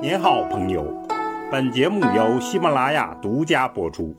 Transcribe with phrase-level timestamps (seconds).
[0.00, 0.84] 您好，朋友。
[1.50, 4.14] 本节目由喜马拉雅独家播出。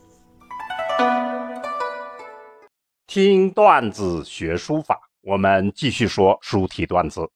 [3.06, 7.30] 听段子学书法，我们继续说书体段子。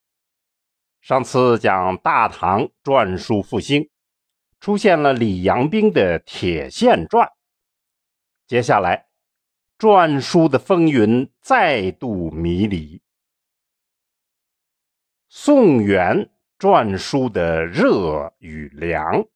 [1.01, 3.89] 上次讲大唐篆书复兴，
[4.61, 7.27] 出现了李阳冰的铁线篆。
[8.47, 9.07] 接下来，
[9.79, 13.01] 篆书的风云再度迷离。
[15.31, 16.31] 宋元。
[16.65, 19.27] 篆书的热与凉。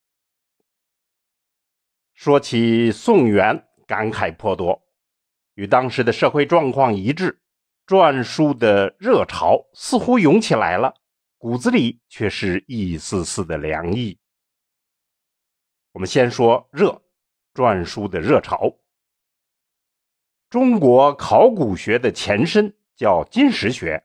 [2.14, 4.82] 说起宋元，感慨颇多，
[5.52, 7.38] 与当时的社会状况一致，
[7.86, 10.94] 篆书的热潮似乎涌起来了，
[11.36, 14.18] 骨子里却是一丝丝的凉意。
[15.92, 17.02] 我们先说热，
[17.52, 18.74] 篆书的热潮。
[20.48, 24.02] 中国考古学的前身叫金石学，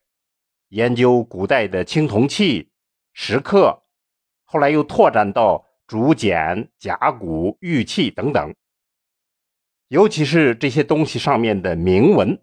[0.68, 2.73] 研究古代的青铜器。
[3.14, 3.84] 石刻，
[4.44, 8.54] 后来又拓展到竹简、甲骨、玉器等等，
[9.88, 12.42] 尤其是这些东西上面的铭文。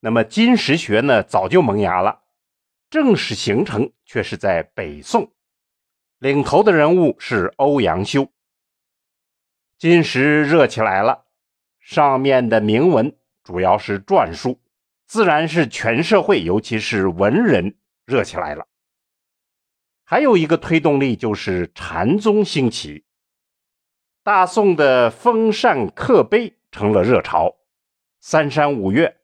[0.00, 2.22] 那么金石学呢，早就萌芽了，
[2.90, 5.32] 正式形成却是在北宋，
[6.18, 8.28] 领头的人物是欧阳修。
[9.78, 11.26] 金石热起来了，
[11.80, 14.60] 上面的铭文主要是篆书，
[15.06, 18.66] 自然是全社会，尤其是文人热起来了。
[20.10, 23.04] 还有一个推动力就是禅宗兴起，
[24.22, 27.58] 大宋的封禅刻碑成了热潮，
[28.18, 29.20] 三山五岳，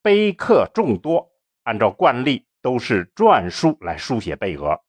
[0.00, 1.30] 碑刻众多，
[1.64, 4.80] 按照惯例都是篆书来书写碑额。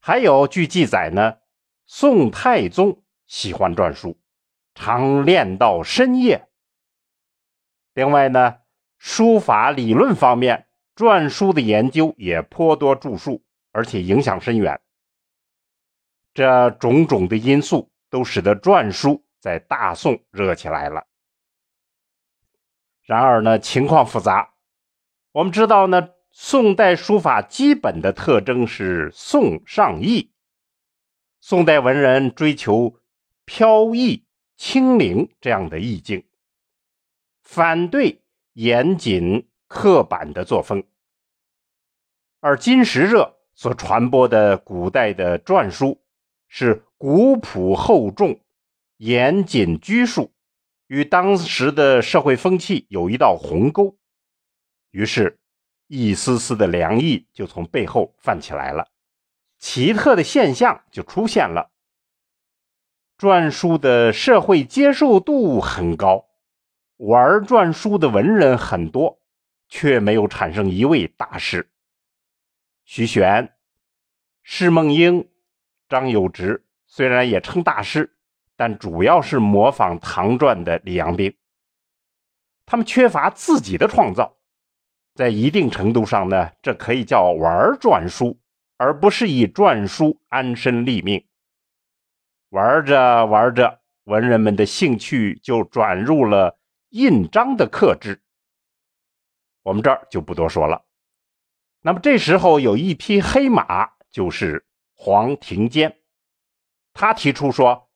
[0.00, 1.36] 还有据记载呢，
[1.84, 4.18] 宋太宗喜欢篆书，
[4.74, 6.48] 常练到深夜。
[7.92, 8.56] 另外呢，
[8.96, 13.44] 书法理论方面，篆书的研究也颇多著述。
[13.72, 14.80] 而且影响深远，
[16.34, 21.06] 这种种的因素都使得篆书在大宋热起来了。
[23.02, 24.54] 然而呢，情况复杂。
[25.32, 30.30] 我们知道呢，宋代书法基本的特征是宋尚意。
[31.40, 33.00] 宋代文人追求
[33.44, 36.24] 飘逸清灵这样的意境，
[37.42, 38.22] 反对
[38.52, 40.84] 严谨刻板的作风，
[42.40, 43.38] 而金石热。
[43.62, 46.02] 所传播的古代的篆书
[46.48, 48.40] 是古朴厚重、
[48.96, 50.32] 严谨拘束，
[50.88, 53.96] 与当时的社会风气有一道鸿沟，
[54.90, 55.38] 于是，
[55.86, 58.88] 一丝丝的凉意就从背后泛起来了，
[59.60, 61.70] 奇特的现象就出现了。
[63.16, 66.26] 篆书的社会接受度很高，
[66.96, 69.20] 玩篆书的文人很多，
[69.68, 71.68] 却没有产生一位大师。
[72.84, 73.54] 徐玄、
[74.42, 75.30] 释梦英、
[75.88, 78.16] 张有直虽然也称大师，
[78.56, 81.34] 但主要是模仿唐篆的李阳冰。
[82.66, 84.36] 他们缺乏自己的创造，
[85.14, 88.38] 在一定程度上呢，这可以叫玩篆书，
[88.76, 91.26] 而不是以篆书安身立命。
[92.50, 96.58] 玩着玩着，文人们的兴趣就转入了
[96.90, 98.20] 印章的刻制。
[99.62, 100.84] 我们这儿就不多说了。
[101.84, 105.98] 那么这时候有一匹黑马，就是黄庭坚，
[106.94, 107.90] 他提出说：“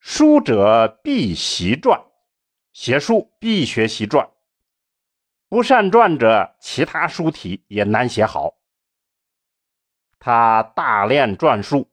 [0.00, 2.02] 书者必习篆，
[2.72, 4.30] 写书必学习篆。
[5.50, 8.54] 不善篆者，其他书体也难写好。”
[10.18, 11.90] 他大练篆书，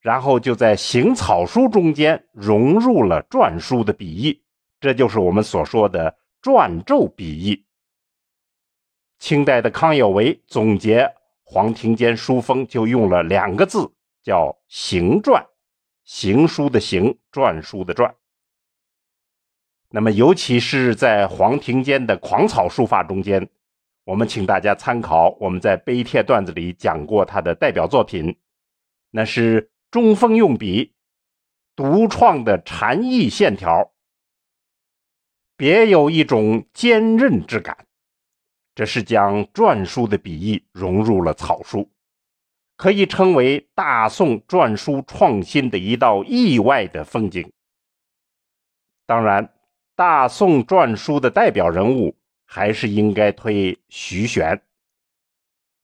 [0.00, 4.44] 然后就在行草书中间融入了篆书的笔意，
[4.80, 7.64] 这就是我们所说的篆咒笔意。
[9.20, 11.14] 清代的康有为总结
[11.44, 13.92] 黄庭坚书风，就用了两个字，
[14.22, 15.46] 叫“行篆”，
[16.04, 18.12] 行书的行，篆书的篆。
[19.90, 23.46] 那么，尤其是在黄庭坚的狂草书法中间，
[24.04, 28.38] 我们请大家参考我们在碑帖段子里讲过他的代表作品，
[29.10, 30.94] 那是中锋用笔，
[31.76, 33.92] 独创的禅意线条，
[35.56, 37.86] 别有一种坚韧之感。
[38.80, 41.90] 这是将篆书的笔意融入了草书，
[42.78, 47.52] 可以称为大宋篆书创新的一道意外的风景。
[49.04, 49.52] 当然，
[49.94, 52.16] 大宋篆书的代表人物
[52.46, 54.62] 还是应该推徐玄，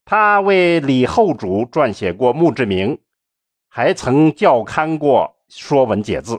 [0.06, 2.98] 他为李后主撰写过墓志铭，
[3.68, 6.36] 还曾校勘过《说文解字》，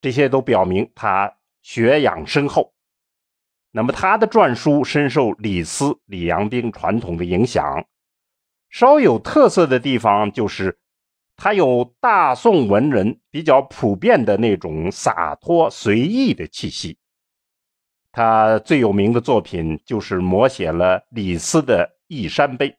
[0.00, 2.73] 这些都表明他学养深厚。
[3.76, 7.84] 那么他的篆书深受李斯、李阳冰传统的影响，
[8.70, 10.78] 稍有特色的地方就是，
[11.34, 16.98] 他有大宋文人比较普遍的那种洒脱随意的气息。
[18.12, 22.70] 他最有名的作品就是摹写了李斯的《义山碑》，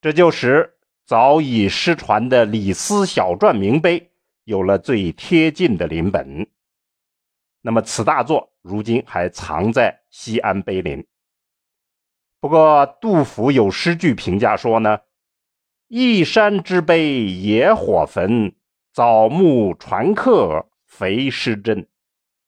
[0.00, 0.72] 这就使
[1.04, 4.10] 早已失传的李斯小篆名碑
[4.44, 6.48] 有了最贴近的临本。
[7.62, 11.06] 那么，此大作如今还藏在西安碑林。
[12.40, 14.98] 不过，杜甫有诗句评价说呢
[15.86, 18.56] ：“一山之碑野火焚，
[18.92, 21.88] 枣木传客肥失真。”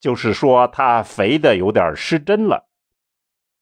[0.00, 2.68] 就是说他肥的有点失真了。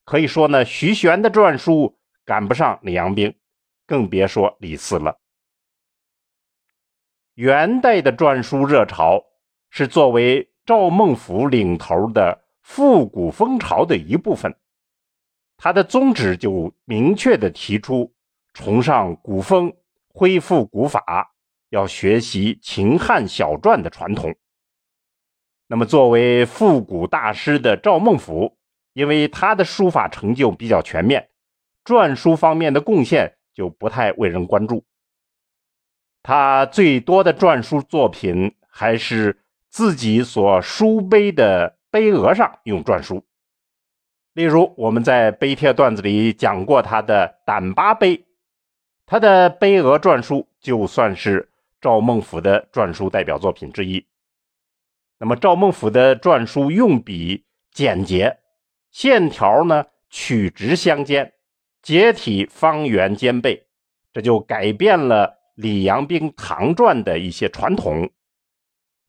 [0.04, 3.38] 可以说呢，徐玄的篆书赶不上李阳冰，
[3.86, 5.20] 更别说李斯了。
[7.34, 9.22] 元代的篆书热潮
[9.70, 14.54] 是作为赵孟頫领头的复古风潮的一部分。
[15.56, 18.12] 他的宗旨就明确的提出
[18.52, 19.72] 崇尚古风、
[20.08, 21.32] 恢复古法，
[21.70, 24.34] 要学习秦汉小篆的传统。
[25.68, 28.54] 那么，作为复古大师的赵孟頫，
[28.92, 31.30] 因为他的书法成就比较全面，
[31.84, 34.84] 篆书方面的贡献就不太为人关注。
[36.22, 39.41] 他最多的篆书作品还是
[39.72, 43.24] 自己所书碑的碑额上用篆书。
[44.34, 48.26] 例如，我们在碑帖段子里讲过他的胆巴碑，
[49.06, 51.48] 他的碑额篆书就算是
[51.80, 54.04] 赵孟俯的篆书代表作品之一。
[55.18, 58.40] 那么，赵孟俯的篆书用笔简洁，
[58.90, 61.32] 线条呢曲直相间，
[61.80, 63.66] 结体方圆兼备，
[64.12, 68.10] 这就改变了李阳冰唐篆的一些传统，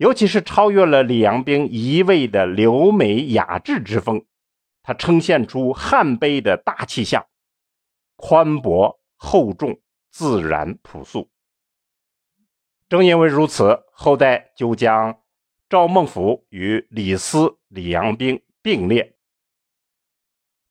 [0.03, 4.25] 尤其是超越了李阳冰一味的留美雅致之风。
[4.81, 7.25] 它呈现出汉碑的大气象，
[8.17, 9.79] 宽博厚重，
[10.11, 11.29] 自然朴素。
[12.89, 15.21] 正因为如此，后代就将
[15.69, 19.15] 赵孟頫与李斯、李阳冰并列。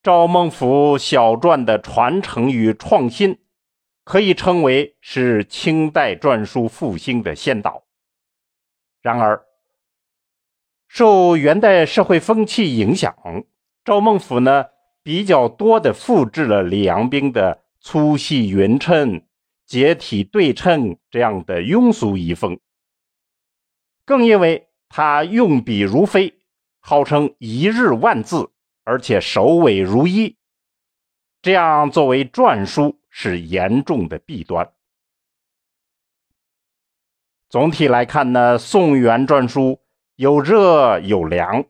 [0.02, 3.38] 赵孟頫小篆的传承与创新，
[4.05, 7.85] 可以称为是清代篆书复兴的先导。
[9.02, 9.44] 然而，
[10.87, 13.14] 受元代社会风气影响。
[13.84, 14.66] 赵孟頫呢，
[15.02, 19.26] 比较多的复制了李阳冰的粗细匀称、
[19.66, 22.60] 结体对称这样的庸俗遗风，
[24.04, 26.34] 更因为他用笔如飞，
[26.78, 28.50] 号称一日万字，
[28.84, 30.37] 而且首尾如一，
[31.40, 34.72] 这样作为篆书是严重的弊端。
[37.52, 39.78] 总体来看呢，宋元篆书
[40.16, 41.66] 有热有凉。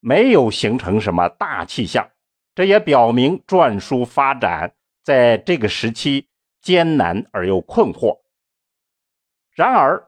[0.00, 2.08] 没有形成什么大气象，
[2.52, 4.74] 这也表明篆书发展
[5.04, 6.26] 在这个时期
[6.60, 8.18] 艰难而又困惑。
[9.54, 10.04] 然而，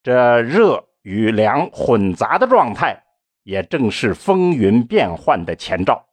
[0.00, 3.02] 这热与凉混杂的状态，
[3.42, 6.06] 也正是风云变幻的前兆。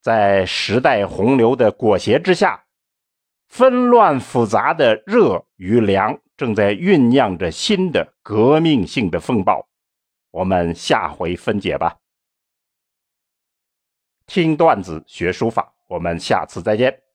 [0.00, 2.64] 在时代洪流的裹挟之下，
[3.46, 9.66] 纷乱复杂的热与凉正在酝酿着新的革命性的风暴。
[10.30, 11.96] 我们下回分解吧。
[14.26, 17.02] 听段子学书法，我们下次再见。